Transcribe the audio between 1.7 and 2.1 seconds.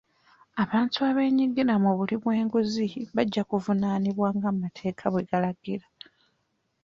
mu